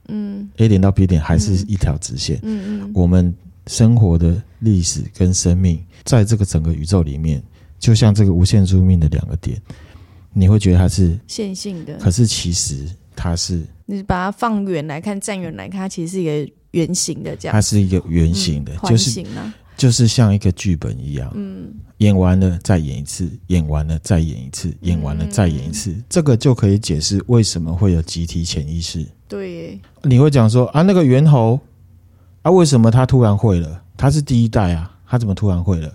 [0.07, 2.81] 嗯，A 点到 B 点还是一条直线，嗯嗯。
[2.81, 3.31] 嗯我们
[3.67, 7.43] 生活的历史跟生命，在这个整个宇宙里面，
[7.77, 9.61] 就像这个无限 zoom in 的两个点，
[10.33, 13.63] 你会觉得它是线性的，可是其实它是。
[13.85, 17.53] 你把它放远来看，站远来看，它其实是一个圆形的，这样。
[17.53, 19.25] 它是一个圆形的，就是
[19.75, 21.29] 就是像一个剧本一样。
[21.35, 29.05] 嗯，演完了再演一次，演完了再演一次，演完了再演一次，嗯、这个就可以解释为什么会有集体潜意识。
[29.27, 31.59] 对耶，你会讲说啊，那个猿猴
[32.43, 33.83] 啊，为什么他突然会了？
[34.01, 35.93] 他是第一代啊，他怎么突然会了？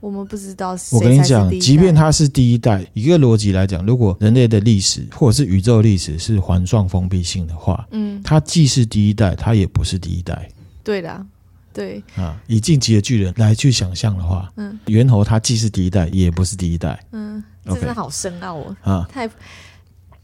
[0.00, 0.76] 我们不知道。
[0.90, 10.48] 我跟你讲，即便他是第一代，一个逻辑来讲，如果人类的历史或者是宇宙历史是环状封闭性的话，嗯，他既是第一代，他也不是第一代。
[10.82, 11.26] 对的，
[11.72, 17.00] 对啊，以进击的巨人来去想象的话，嗯，猿猴他既是第一代，也不是第一代。
[17.12, 19.30] 嗯，真的好深奥哦，啊，太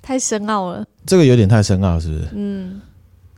[0.02, 0.84] 太深奥了。
[1.06, 2.28] 这个有点太深奥，是不是？
[2.34, 2.80] 嗯。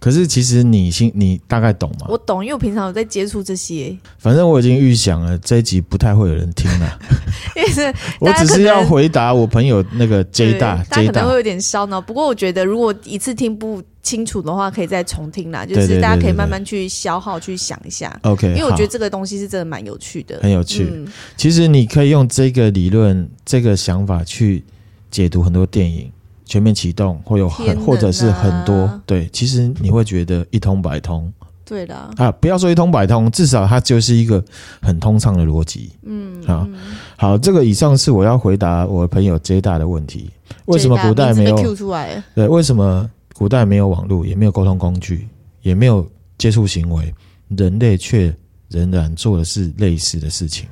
[0.02, 2.08] 可是其实你心你大概懂吗？
[2.08, 3.96] 我懂，因为我平常有在接触这些。
[4.18, 6.98] 反正我已经预想了这一集不太会有人听了，
[7.54, 12.00] 因为是 我只是要回答我朋友那个 J 大，大家可能会有点烧脑。
[12.00, 15.64] 不过我觉得如果一次听不清楚的话，可以再重听啦。
[15.64, 18.18] 就是大家可以慢慢去消耗去想一下。
[18.24, 20.88] OK，因为我觉得这个东西是真的蛮有趣的，很有趣。
[20.90, 24.64] 嗯、其实你可以用这个理论、这个想法去
[25.12, 26.10] 解读很多电影。
[26.44, 31.32] 全面启动，会有很、啊、或者是很多对，其实你会觉得一通百通。
[31.64, 34.44] 对的啊，不要说一通百通，至少它就是一个
[34.82, 35.92] 很通畅的逻辑。
[36.02, 36.68] 嗯，好，
[37.16, 40.28] 好，这个以上是我要回答我朋友 J 大的问题。
[40.66, 42.22] 为什么古代没有 Q 出来？
[42.34, 45.28] 对，为什么古代没有网络，也没有沟通工具，
[45.62, 47.14] 也没有接触行为，
[47.48, 48.34] 人类却
[48.68, 50.68] 仍然做的是类似的事情？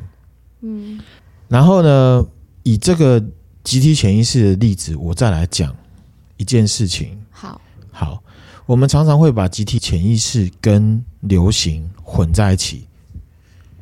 [0.60, 1.00] 嗯，
[1.48, 2.26] 然后呢，
[2.64, 3.22] 以这个。
[3.62, 5.74] 集体潜意识的例子，我再来讲
[6.36, 7.16] 一件事情。
[7.30, 8.22] 好，好，
[8.66, 12.86] 我们常常会把集体潜意识跟流行混在一起。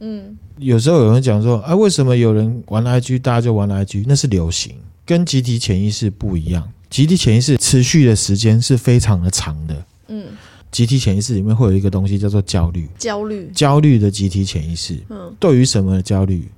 [0.00, 4.04] 嗯，有时候有人讲说，啊，为什么有人玩 IG，大家就玩 IG？
[4.06, 6.70] 那是流行，跟集体潜意识不一样。
[6.90, 9.86] 集体潜意识持续的时间是非常的长的。
[10.08, 10.26] 嗯，
[10.70, 14.98] 集体潜意识里面会有一个东西叫做焦虑，焦虑，焦虑的集体潜意识。
[15.08, 16.48] 嗯，对于什么的焦虑？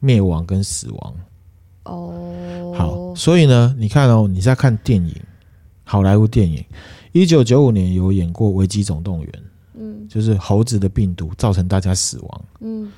[0.00, 1.14] 灭亡跟死亡。
[1.84, 5.14] 哦，好，所以呢，你看哦，你在看电影，
[5.84, 6.64] 好莱坞电影，
[7.12, 9.28] 一九九五年有演过《危机总动员》，
[9.78, 12.90] 嗯，就是猴子的病毒造成大家死亡，嗯，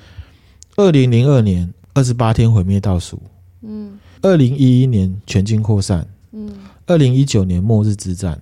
[0.77, 3.21] 二零零二年二十八天毁灭倒数，
[3.61, 6.49] 嗯，二零一一年全境扩散，嗯，
[6.85, 8.41] 二零一九年末日之战，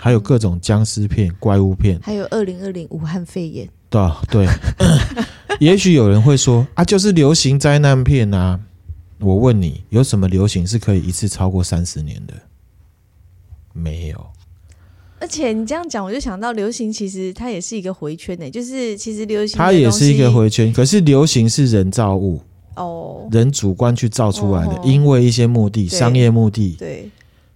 [0.00, 4.48] 还有各种僵尸片、怪物片，还有二零二零武汉肺炎，对对，
[5.60, 8.58] 也许有人会说啊，就是流行灾难片啊。
[9.20, 12.34] 我问你，有什么流行是可以一次超过三十年的？
[13.72, 14.26] 没有。
[15.20, 18.50] 而且你这样讲，我就想到流行其实它也是一个回圈呢。
[18.50, 22.42] 就是其实流行它也是一个回圈，可是流行是人造物
[22.76, 26.76] 哦，人主观去造出来的，因为一些目的，商业目的。
[26.78, 27.08] 对，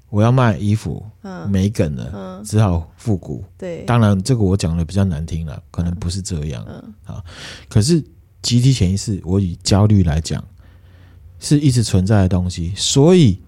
[0.09, 3.45] 我要卖衣服，嗯没梗了，嗯只好复古。
[3.59, 6.65] 对，当然这个我讲的比较难听了，可能不是这样。
[6.67, 7.23] 嗯，好，
[7.69, 8.03] 可是
[8.41, 10.43] 集体潜意识，我以焦虑来讲。
[11.41, 13.39] 是一直存在的东西，所以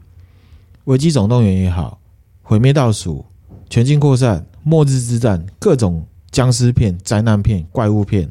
[0.84, 2.00] 危机总动员也好，
[2.42, 3.24] 毁灭倒数、
[3.68, 8.30] 全境扩散、末日之战，各种僵尸片、灾难片、怪物片，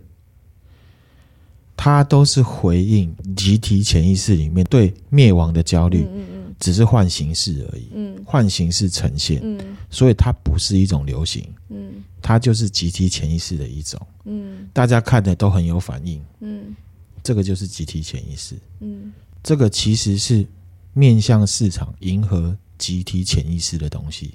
[1.75, 6.05] 它都是回应集体潜意识里面对灭亡的焦虑。
[6.11, 7.89] 嗯嗯，只是换形式而已。
[7.93, 9.39] 嗯，换形式呈现。
[9.41, 9.57] 嗯，
[9.89, 11.47] 所以它不是一种流行。
[11.69, 13.99] 嗯，它就是集体潜意识的一种。
[14.25, 16.21] 嗯，大家看的都很有反应。
[16.41, 16.75] 嗯，
[17.23, 18.55] 这个就是集体潜意识。
[18.81, 19.13] 嗯，
[19.43, 20.45] 这个其实是。
[20.91, 24.33] 面向市场，迎合集体潜意识的东西。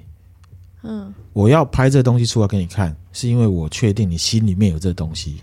[0.83, 5.41] 嗯，我要拍这东西出来给你看，是因为我确定你心里面有这东西，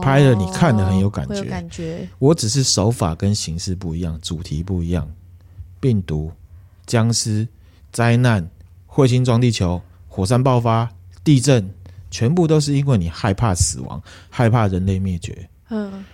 [0.00, 1.42] 拍了你看的很有感觉。
[1.42, 5.06] 感觉我只是手法跟形式不一样，主题不一样。
[5.80, 6.32] 病毒、
[6.86, 7.46] 僵尸、
[7.92, 8.48] 灾难、
[8.86, 10.88] 彗星撞地球、火山爆发、
[11.24, 11.68] 地震，
[12.10, 15.50] 全部都是因为你害怕死亡，害怕人类灭绝。
[15.68, 16.04] 嗯，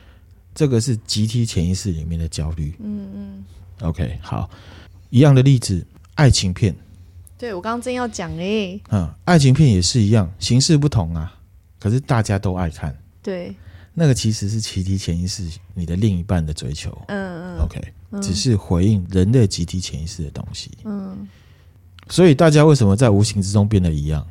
[0.55, 2.75] 这个是集体潜意识里面的焦虑。
[2.81, 3.45] 嗯嗯。
[3.81, 4.49] OK，好，
[5.11, 5.85] 一样的例子，
[6.15, 6.75] 爱情片。
[7.37, 11.35] 对，我刚刚正要讲诶，嗯，爱情片也是一样，形式不同啊，
[11.81, 12.97] 可是大家都爱看。
[13.21, 13.55] 对，
[13.95, 16.97] 那个其实是集体潜意识你的另一半的追求。
[17.09, 17.59] 嗯嗯。
[17.59, 17.81] OK，
[18.13, 20.71] 嗯，只是回应人类集体潜意识的东西。
[20.85, 21.29] 嗯。
[22.09, 24.27] 所以大家为什么在无形之中变得一样？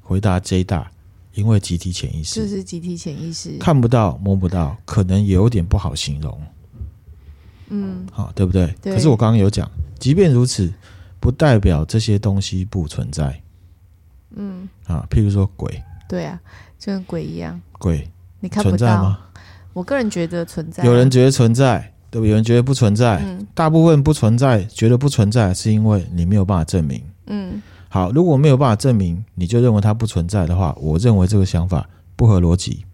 [0.00, 0.90] 回答 J 大，
[1.34, 2.42] 因为集体潜意识。
[2.42, 3.56] 就是集体潜意识。
[3.58, 6.40] 看不到，摸不到，可能也有点不好形容。
[7.68, 8.74] 嗯，好，对不对？
[8.82, 8.92] 对。
[8.94, 10.72] 可是我刚刚有讲，即便如此，
[11.20, 13.40] 不代表这些东西不存在。
[14.34, 15.82] 嗯，啊，譬如说鬼。
[16.08, 16.40] 对啊，
[16.78, 17.60] 就跟鬼一样。
[17.78, 19.20] 鬼，你看不到，存在吗？
[19.72, 20.84] 我个人觉得存在。
[20.84, 21.78] 有人觉得存在，
[22.10, 22.30] 对不对？
[22.30, 23.22] 有人觉得不存在。
[23.24, 23.46] 嗯。
[23.54, 27.00] 大部分不存在，觉得不存在，是因为你没有办法证明。
[27.26, 27.62] 嗯。
[27.92, 32.84] 好，如果没有办法证明，你就认为它不存在的话，我认为这个想法不合逻辑。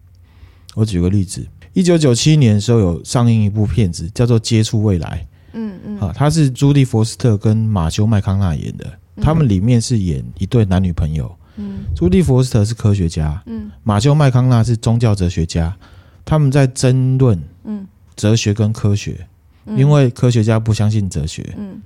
[0.74, 1.46] 我举个例子。
[1.74, 5.26] 一九九七年的时候，有上映一部片子，叫做《接触未来》。
[5.52, 8.90] 嗯嗯，啊，他是朱蒂·佛斯特跟马修·麦康纳演的。
[9.20, 11.30] 他们里面是演一对男女朋友。
[11.56, 13.42] 嗯，朱蒂·佛斯特是科学家。
[13.44, 15.76] 嗯，马修·麦康纳是宗教哲学家。
[16.24, 19.26] 他们在争论，嗯，哲学跟科学，
[19.76, 21.54] 因为科学家不相信哲学。
[21.58, 21.82] 嗯。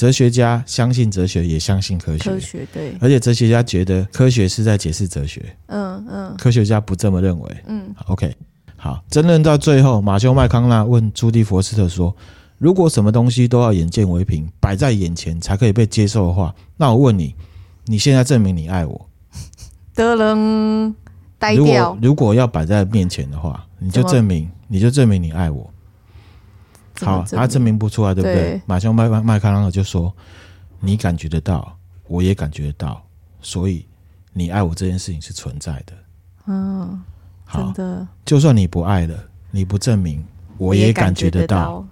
[0.00, 2.30] 哲学家相信哲学，也相信科学。
[2.30, 5.54] 科学对，而且哲学家觉得科学是在解释哲学。
[5.66, 7.56] 嗯嗯，科学家不这么认为。
[7.66, 8.34] 嗯，OK。
[8.78, 12.16] 好，争论到最后，马修麦康纳问朱迪佛斯特说
[12.56, 17.34] ：“如果什么东西都要眼见为凭，摆在眼前才可以被接受的话，那我问你，
[17.84, 19.06] 你现在证明你爱我？”
[19.94, 20.94] 得了，
[21.38, 21.58] 呆掉。
[21.60, 25.69] 如果如果要摆在面前的话，你就证明，你就证明你爱我。
[27.06, 28.34] 好，他证明不出来，对不对？
[28.34, 30.12] 对马修麦麦康纳就说
[30.80, 33.02] ：“你感觉得到，我也感觉得到，
[33.40, 33.86] 所以
[34.32, 35.92] 你爱我这件事情是存在的。”
[36.46, 37.00] 嗯。
[37.52, 39.18] 好的，就算你不爱了，
[39.50, 40.24] 你不证明，
[40.56, 41.84] 我也感觉得到。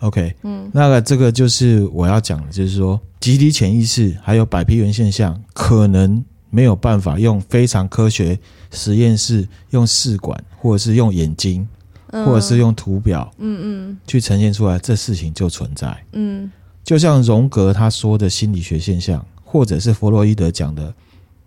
[0.00, 8.38] OK，嗯，那个这个就是我要讲的，就是说集体潜意识还有百皮猿现象，可能没有办法用非常科学
[8.70, 11.68] 实验室用试管，或者是用眼睛，嗯、
[12.10, 15.96] 或者是用图表，嗯嗯，去呈现出来，这事情就存在。
[16.12, 16.50] 嗯，
[16.84, 20.92] 就像荣格他说的心理学现象，或者是弗洛伊德讲的。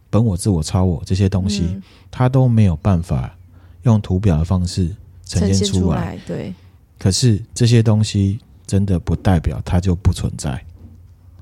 [0.10, 3.36] 本我、自我、超我这些东西，嗯、它都没有办法
[3.82, 4.88] 用图表的方式
[5.26, 5.80] 呈现出来。
[5.80, 6.54] 出来对，
[7.00, 10.64] 可是这些东西真的不代表它就不存在。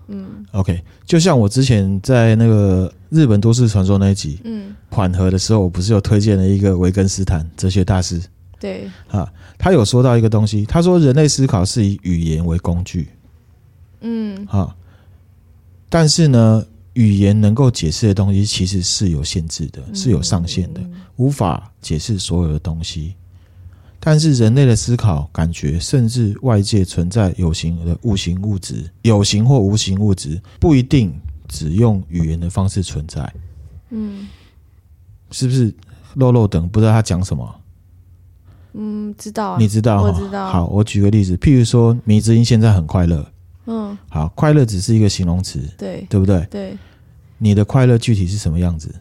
[0.07, 8.21] 嗯，OK，就像我之前在那个日本都市传说那一集，嗯，缓和的时候，我不是有推荐了一个维根斯坦哲学大师？
[8.61, 13.09] 对，啊，他有说到一个东西，他说人类思考是以语言为工具。
[13.99, 14.73] 嗯，啊，
[15.89, 16.65] 但是呢。
[16.95, 20.81] 语言能够解释的东西其实是有限制的，是有上限的，
[21.15, 23.15] 无法解释所有的东西。
[23.97, 33.33] 但是人类的思考、感觉，甚至外界存在有形的无形物质、有形或无形物质，不一定只用语言的方式存在。
[33.91, 34.27] 嗯，
[35.31, 35.73] 是不是？
[36.15, 37.60] 漏漏等不知道他讲什么？
[38.73, 40.01] 嗯，知道啊，你知道？
[40.01, 40.49] 我知道。
[40.49, 43.25] 好，我举个例子，譬如说，迷之音现在很快乐。
[43.67, 46.45] 嗯，好，快乐只是一个形容词，对，对不对？
[46.49, 46.77] 对，
[47.37, 48.93] 你的快乐具体是什么样子？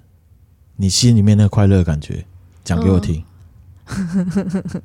[0.77, 2.25] 你心里面那个快乐感觉，
[2.65, 3.23] 讲给我听。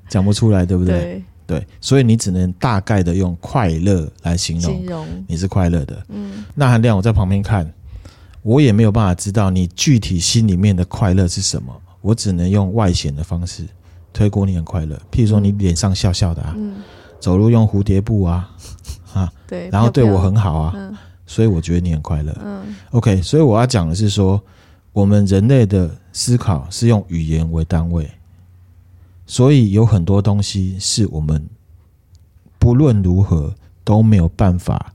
[0.09, 1.23] 讲、嗯、 不出来，对不对？
[1.45, 6.05] 对，对，所以你只能大概的用快乐来形容，形容你是快乐的。
[6.09, 7.71] 嗯，那含量我在旁边看，
[8.41, 13.63] 我也没有办法知道你具体心里面的快乐是什么，我只能用外显的方式
[14.15, 14.95] 推估你很快乐。
[15.11, 16.77] 譬如说，你脸上笑笑的啊，嗯、
[17.19, 18.49] 走路用蝴蝶步啊。
[19.13, 20.95] 啊，对，然后对我很好啊，嗯、
[21.25, 22.35] 所以我觉得你很快乐。
[22.43, 24.41] 嗯，OK，所以我要讲的是说，
[24.91, 28.09] 我们人类的思考是用语言为单位，
[29.25, 31.45] 所以有很多东西是我们
[32.59, 33.53] 不论如何
[33.83, 34.93] 都没有办法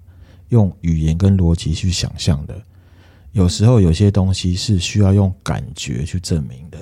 [0.48, 2.54] 用语言跟逻辑去想象的。
[3.32, 6.78] 有时候有些东西是需要用感觉去证明的。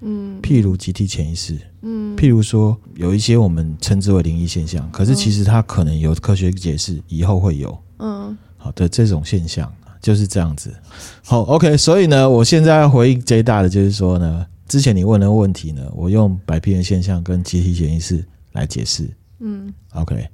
[0.00, 1.58] 嗯，譬如集体潜意识。
[1.82, 7.76] 嗯，譬如说有一些我们称之为灵异现象，可是其实它可能有科学解释，以后会有。
[7.98, 10.74] 嗯，好的，这种现象就是这样子。
[11.24, 19.08] 好，OK，所以呢，我现在要回应最大的就是说呢，之前你问的问题呢，我用百片的现象跟集体潜意识来解释。
[19.40, 20.28] 嗯，OK，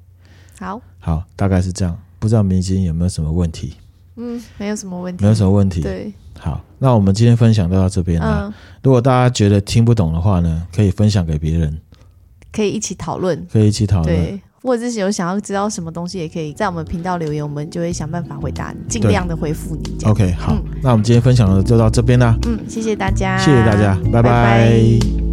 [0.59, 1.97] 好，好，大概是这样。
[2.19, 3.75] 不知道明星有没有什么问题？
[4.17, 5.81] 嗯，没有什么问题，没有什么问题。
[5.81, 8.47] 对，好，那我们今天分享就到这边了。
[8.47, 11.79] 嗯，如果大家觉得听不懂的话呢，可以分享给别人，
[12.53, 14.15] 可以一起讨论，可以一起讨论。
[14.15, 19.97] 对，或者是有想要知道什么东西，也可以在我们频道留言，我们就会想办法回答你，尽量的回复你。
[20.05, 22.35] OK，好，嗯，那我们今天分享的就到这边啦。
[22.47, 24.23] 嗯，谢谢大家，谢谢大家，拜拜。
[24.23, 25.26] 拜拜。